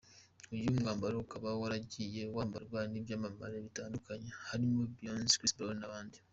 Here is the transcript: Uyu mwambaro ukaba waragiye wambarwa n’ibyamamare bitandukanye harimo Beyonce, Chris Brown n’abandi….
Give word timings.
Uyu 0.53 0.75
mwambaro 0.77 1.15
ukaba 1.25 1.49
waragiye 1.61 2.21
wambarwa 2.35 2.79
n’ibyamamare 2.91 3.57
bitandukanye 3.65 4.29
harimo 4.49 4.81
Beyonce, 4.93 5.37
Chris 5.39 5.55
Brown 5.57 5.77
n’abandi…. 5.81 6.17